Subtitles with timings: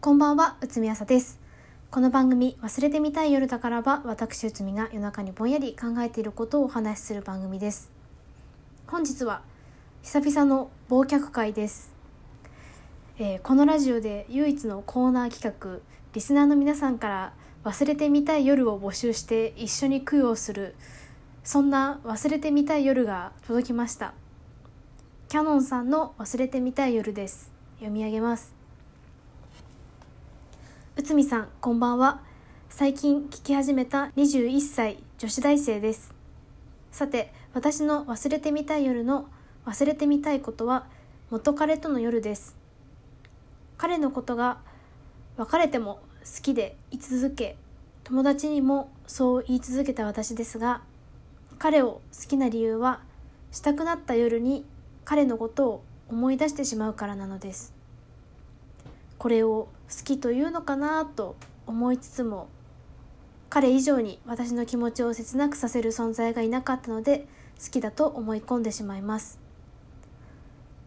[0.00, 1.40] こんばんは、内海朝です。
[1.90, 7.90] この番組、忘れてみたい夜だからは、私内海が夜中にぼんやり考えていることをお話しする番組です。
[8.86, 9.42] 本日は、
[10.04, 11.92] 久々の忘却会です。
[13.18, 15.80] えーこのラジオで唯一のコーナー企画、
[16.12, 17.32] リスナーの皆さんから
[17.64, 20.76] 忘れてみたい夜を募集して一緒に供養する、
[21.42, 24.14] そんな忘れてみたい夜が届きました。
[25.28, 27.50] キャノンさんの忘れてみたい夜です。
[27.78, 28.57] 読み上げます。
[30.98, 32.22] 内海さん、こんばんは。
[32.68, 36.12] 最近聞き始めた21歳女子大生です。
[36.90, 39.28] さて、私の忘れてみたい夜の
[39.64, 40.88] 忘れてみたいことは
[41.30, 42.56] 元彼との夜です。
[43.76, 44.58] 彼のことが
[45.36, 47.56] 別れても好きで居続け、
[48.02, 50.82] 友達にもそう言い続けた私ですが、
[51.60, 53.02] 彼を好きな理由は
[53.52, 54.64] したくなった夜に
[55.04, 57.77] 彼のことを思い出してしまうからなのです。
[59.18, 61.36] これを好きというのかなと
[61.66, 62.48] 思いつつも
[63.50, 67.26] 彼以上に私の気持ちを切なくさせる存在がいなかったので
[67.62, 69.40] 好きだと思い込んでしまいます。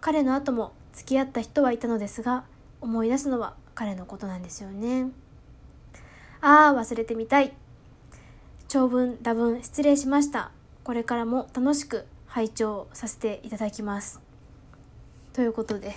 [0.00, 2.44] 彼の後も付き合った人はいたのですが
[2.80, 5.10] 思い出すのは彼のことなんですよね。
[6.40, 7.52] ああ忘れてみたい。
[8.68, 10.52] 長文多文失礼しました。
[10.84, 14.20] これからも楽しく拝聴させていただきます。
[15.32, 15.94] ということで。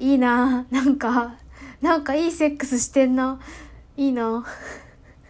[0.00, 0.66] いいな。
[0.70, 1.36] なんか
[1.80, 3.40] なんかいいセックスしてんな。
[3.96, 4.44] いいな。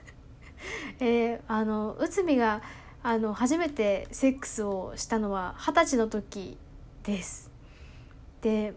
[1.00, 2.62] えーあの内海が
[3.02, 6.58] あの初めてセックスをしたのは二十歳の時
[7.04, 7.50] です。
[8.40, 8.74] で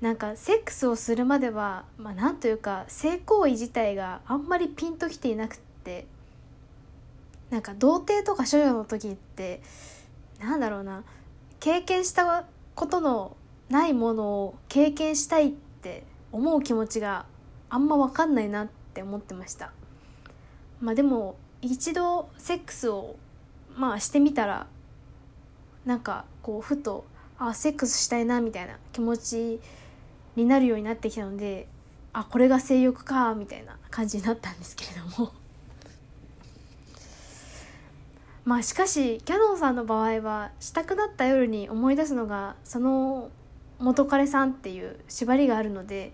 [0.00, 6.06] なんかセックスをするまではまあなんというか性行為自体があんまりピンときていなくって
[7.50, 9.62] なんか童貞とか処女の時って
[10.40, 11.04] なんだろうな。
[11.60, 13.36] 経験したことの
[13.68, 17.26] ないものを経験したいって思う気持ちが
[17.70, 19.72] あんま分かんないなって思ってました。
[20.80, 23.16] まあでも一度セックスを
[23.76, 24.66] まあしてみたら
[25.84, 27.04] なんかこうふと
[27.38, 29.60] あセックスしたいなみたいな気持ち
[30.36, 31.66] になるようになってきたので
[32.12, 35.32] あこれが性欲かみたいな感じになったんですけれども。
[38.44, 43.30] まあしかしキャノンさんの場合はしたくなった夜に思い出すのがその
[43.78, 46.12] 元彼さんっていう縛りがあるので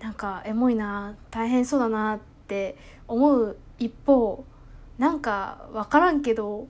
[0.00, 2.76] なんかエモいな大変そうだなって
[3.06, 4.44] 思う一方
[4.98, 6.66] なんか分からんけど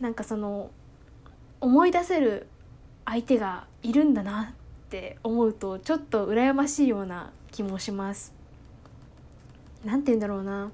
[0.00, 0.70] なんかその
[1.60, 2.46] 思い出せる
[3.04, 4.54] 相手がいるんだな
[4.86, 8.34] って思うとちょっと羨ましいような気もします。
[9.84, 10.70] なんて言うんだろうな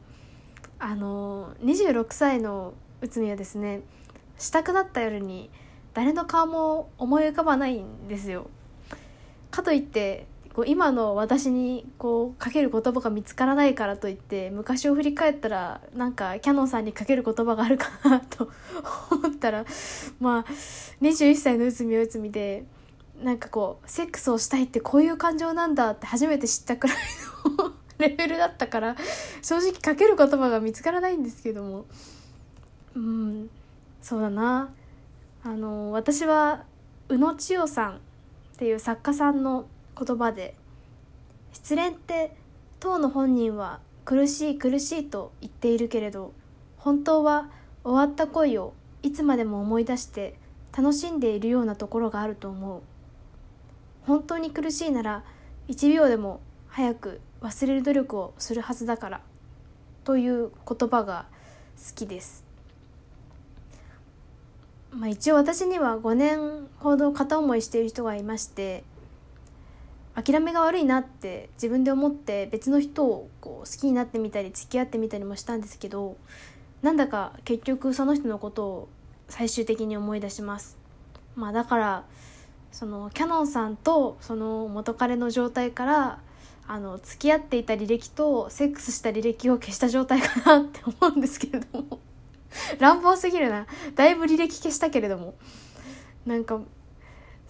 [0.78, 3.82] あの26歳の内海はですね
[4.38, 5.50] したくなった夜に
[5.95, 8.49] 誰の顔も思い浮かばないんですよ。
[9.51, 18.51] かといってこう今の私にこうかける言葉が見つからないからといって昔を振り返ったらなんかキャノンさんにかける言葉があるかなと
[19.11, 19.65] 思ったら
[20.21, 20.45] まあ
[21.01, 22.65] 21歳の内海は内海で
[23.23, 26.97] なんかこうセックスをしたいってこういう感情なんだって初めて知ったくらい
[27.59, 28.97] のレベルだったから
[29.43, 31.87] 正直かける言葉が見つからないんですけども
[32.95, 33.51] うん
[34.03, 34.71] そうだな
[35.45, 36.65] あの私は
[37.09, 37.99] 宇野千代さんっ
[38.59, 39.67] ていう作家さんの
[39.99, 40.55] 言葉で
[41.53, 42.37] 「失恋って
[42.79, 46.33] 当の本人は苦しい苦しいと言っているけれど
[46.77, 47.51] 本当は
[47.83, 48.73] 終わった恋を
[49.03, 50.39] いつまでも思い出して
[50.77, 52.83] 楽しんでいるようなところがあると思う」
[54.07, 55.25] 「本当に苦しいなら
[55.67, 59.21] 1秒でも早く忘れる努力をするはずだから」
[60.05, 61.27] という言葉が
[61.77, 62.52] 好きです。
[64.95, 68.85] まあ、一応私には5年ほど片思いしている人がいまして
[70.15, 76.19] 諦めが悪いなって自分で思って別の人をこう好きになってみたり付き合ってみたりもしたんですけど
[76.83, 78.89] なんだか結局その人のことを
[79.29, 80.77] 最終的に思い出します。
[81.37, 82.05] まあ、だから
[82.71, 86.19] そのキャノンさんとその元彼の状態から
[86.67, 91.99] あの付き合っていた履歴とセックスした履歴を消した状態かなって思うんですけれども
[92.78, 93.66] 乱暴すぎるな。
[93.94, 95.34] だいぶ履歴消したけれども。
[96.26, 96.60] なんか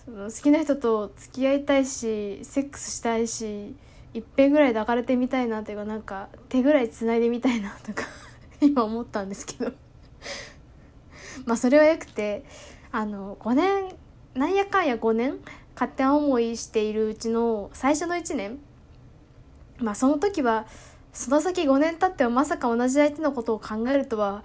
[0.04, 3.74] その好きな人と付き合いたいしセックスしたいし
[4.14, 8.04] いっぺんぐらい抱かれてみたいなっていうかなんか手ぐらいつないでみたいなとか
[8.60, 9.72] 今思ったんですけど。
[11.46, 12.44] まあそれはよくて
[12.90, 13.94] あの5年
[14.34, 15.38] なんやかんや5年
[15.74, 18.58] 片思いしているうちの最初の1年
[19.78, 20.66] まあその時は
[21.12, 24.44] その先5年経ってもまさか同じ相手のことを考えるとは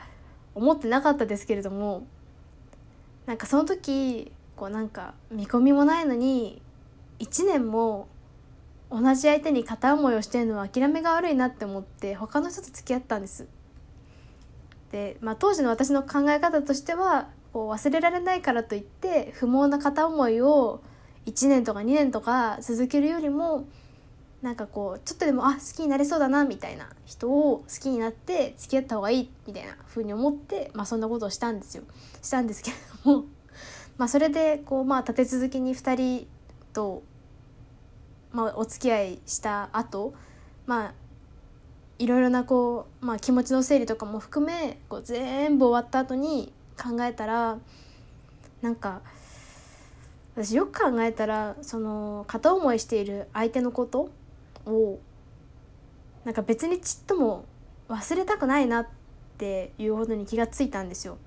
[0.57, 2.05] 思ってなかったですけれども
[3.25, 6.61] なんかその時こうなんか見込みもないのに
[7.19, 8.07] 1年も
[8.89, 13.47] 同じ相手に片思いをしてるのは諦めが悪いなって思って他の人と付き合ったんです。
[14.91, 20.81] で、まあ、当時の私の考え方としてはこう忘れられないからといって不毛な片思いを
[21.25, 23.67] 1年とか2年とか続けるよりも
[24.41, 31.83] なんかこうちょっとでもあ好きになれそうだなみたいな人を好きになって付き合った方がいいみたいな風に思って、まあ、そんなことをしたんですよ。
[32.21, 33.25] したんですけれども
[33.97, 36.27] まあそれでこうまあ立て続けに2人
[36.73, 37.01] と、
[38.31, 40.13] まあ、お付き合いした後
[40.67, 40.93] まあ
[41.97, 47.57] いろいろなこう、まあ、気持ちの整理とかも含めこう全部終わった後に考えたら
[48.61, 49.01] なんか
[50.35, 54.11] 私よく考えたらその片思いしている相手のこと
[54.67, 54.99] を
[56.25, 57.45] なんか別にちっとも
[57.89, 58.87] 忘れたくないなっ
[59.37, 61.17] ていうほどに気がついたんですよ。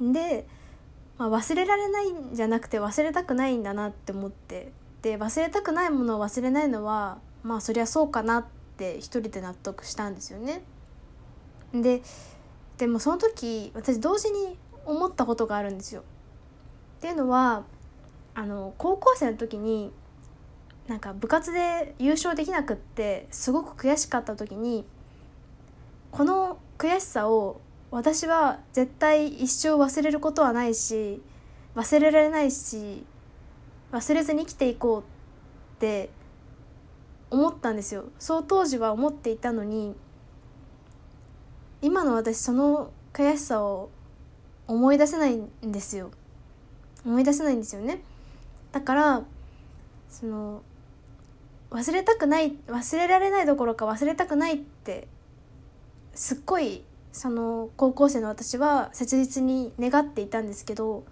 [0.00, 0.46] で、
[1.18, 8.44] まあ、忘れられないんじゃなくて忘れたくないんだなって思ってで忘れたくないものを忘れないのはまあそりゃそうかなっ
[8.76, 10.62] て一人で納得したんですよね。
[11.74, 12.02] で
[12.78, 16.00] でもその時私同時に思ったことがあるんですよ。
[16.00, 16.04] っ
[17.00, 17.64] ていうのは
[18.34, 19.92] あの高校生の時に
[20.92, 24.84] なんか部活で優勝できなくってすごく悔しかった時に
[26.10, 31.22] この悔しさを私は絶対一生忘れることはないし
[31.74, 33.06] 忘れられないし
[33.90, 35.04] 忘れずに生きていこうっ
[35.78, 36.10] て
[37.30, 38.04] 思ったんですよ。
[38.18, 39.94] そう当時は思っていたのに
[41.80, 43.88] 今の私その悔しさを
[44.66, 46.10] 思い出せないんですよ。
[47.06, 48.02] 思い出せないんですよね。
[48.72, 49.22] だから
[50.10, 50.60] その
[51.72, 55.08] 忘れたくない忘れられないどころか忘れたくないって
[56.14, 61.04] すっごいその高校生の私は切実に願っていたんですけど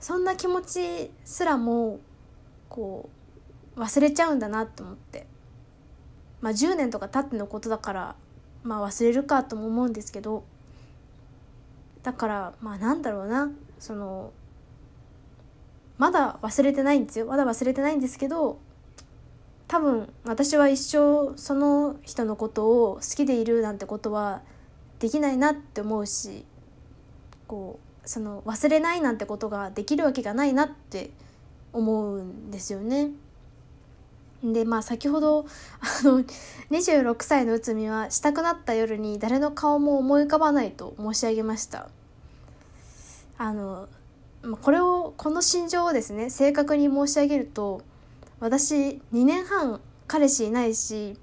[0.00, 2.00] そんな気持ちすらも
[2.68, 3.08] こ
[3.76, 5.26] う忘れちゃうんだなって思って。
[6.40, 8.16] まあ10年とか経ってのことだから
[8.62, 10.44] まあ忘れるかとも思うんですけど
[12.02, 14.32] だからまあなんだろうなその
[15.96, 17.26] まだ忘れてないんですよ。
[17.26, 18.58] まだ忘れてないんですけど
[19.68, 24.40] 多分私は一生その人のことを好きでいるなんてことは
[24.98, 26.44] できないなって思うし
[27.46, 31.10] こうその忘れないなんてことができるわけがないなって
[31.74, 33.10] 思うんですよね。
[34.42, 35.46] でまあ先ほど
[35.80, 36.24] あの
[36.70, 41.88] 26歳の内海はしたくなった夜に誰の顔も思い浮かばないと申し上げました。
[43.36, 43.88] あの
[44.62, 47.82] これをこの心情をですね正確に申し上げると
[48.40, 51.16] 私2年半彼氏いないし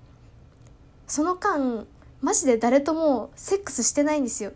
[1.08, 1.86] その間
[2.22, 4.52] マジで誰ともセックスしてないんですよ。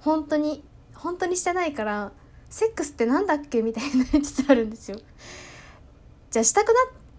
[0.00, 0.64] 本当に
[0.94, 2.12] 本当にしてないから
[2.48, 4.98] セックスってなんだっけみたいなりつつあるんですよ。
[6.30, 6.74] じゃあしたくなっ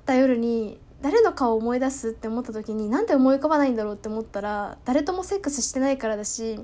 [0.06, 6.60] た夜に誰の顔を思い出すって思った時になんで思い浮かばないんだろうって思ったら誰ともセックスしてないからだし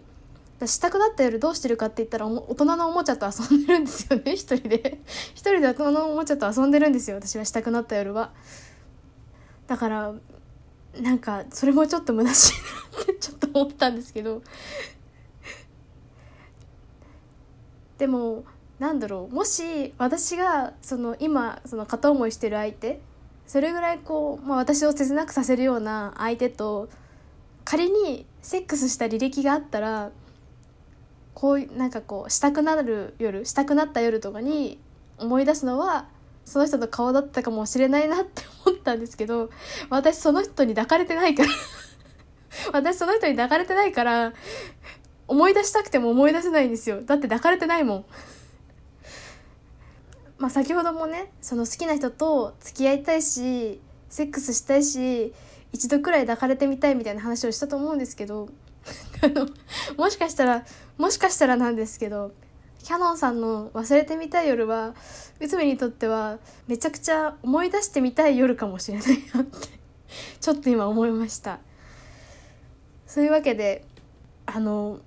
[0.68, 4.34] したくなった夜どうしてるかって言ったら大人のおもちゃと遊んでるんですよね。
[4.36, 5.00] 一人で。
[5.34, 7.18] 一人で大人のおもちゃと遊んでるんですよ。
[7.18, 8.32] 私はしたくなった夜は。
[9.68, 10.14] だから
[11.00, 12.54] なんかそれもちょっと虚しい
[12.98, 14.42] なって ちょっと思ったんですけど。
[17.98, 18.44] でも
[18.80, 19.34] なんだろう。
[19.34, 23.02] もし私がその今その片思いしてる相手
[23.48, 26.90] それぐらいこう、まあ、私を切なくさせるような相手と
[27.66, 30.12] 仮にセックスした履歴があったら
[31.34, 34.80] こういうなんかこうしたくなる夜したくなった夜とかに
[35.18, 36.08] 思い出すのは
[36.46, 39.50] その人の顔だったかもしれないなって思ったんですけど
[39.90, 41.50] 私その人に抱かれてないから
[42.72, 44.34] 私その人に抱かれてないから
[45.28, 48.06] 思い出したくても思い出せないんですよだって抱かれてないもん。
[50.38, 55.34] まあ先ほどもねその好きな人と付き合いたいしセックスしたいし
[55.72, 58.50] 一度くらい抱かれてみたいみたいな話をしたと思うんですけど
[59.22, 59.48] あ の
[59.98, 60.66] もしかしたら
[60.98, 62.34] もしかしたらなんですけど
[62.84, 64.94] キャノンさんの「忘れてみたい夜は」
[65.40, 69.68] 内海にとってはめちゃくちゃ思い出してみたい夜かもしれないなって
[70.40, 71.60] ちょっと今思いました。
[73.08, 73.86] そういうわけで
[74.46, 75.00] あの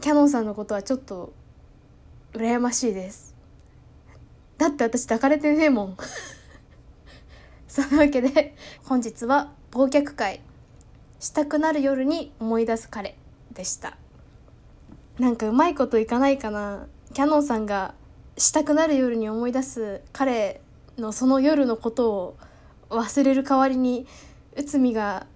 [0.00, 1.32] キャノンさんのことはちょっと
[2.32, 3.34] 羨ましいです。
[4.58, 5.96] だって私抱かれてねえもん。
[7.68, 10.40] そんなわけで本日は忘却会。
[11.20, 13.16] したくなる夜に思い出す彼
[13.52, 13.96] でした。
[15.18, 16.86] なんかうまいこといかないかな。
[17.12, 17.94] キャノンさんが
[18.36, 20.60] したくなる夜に思い出す彼
[20.96, 22.36] のその夜のことを
[22.90, 24.06] 忘れる代わりに
[24.56, 25.26] 内海が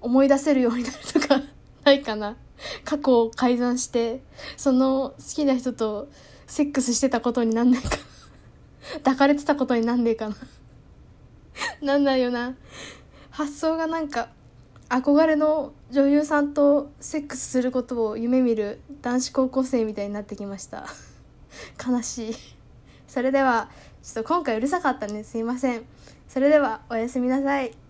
[0.00, 1.40] 思い出せるようになるとか
[1.84, 2.36] ないかな。
[2.84, 4.20] 過去を改ざんして
[4.56, 6.08] その好きな人と
[6.48, 7.96] セックスしてたことになんないかな。
[9.04, 10.36] 抱かれてたことになんねえかな。
[11.82, 12.56] なんだよな。
[13.30, 14.30] 発想がなんか
[14.88, 20.86] 憧れの女優さんとセックスすることを夢見る男子高校生みたいになってきました。
[21.86, 22.36] 悲しい。
[23.06, 23.70] それでは
[24.02, 25.82] ちょっと今回うるさかったんですいません。
[26.26, 27.72] それではおやすみなさい。